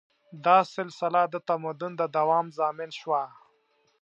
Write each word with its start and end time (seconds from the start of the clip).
دا 0.45 0.57
سلسله 0.75 1.21
د 1.33 1.35
تمدن 1.49 1.91
د 1.97 2.03
دوام 2.17 2.45
ضامن 2.57 2.89
شوه. 2.99 3.23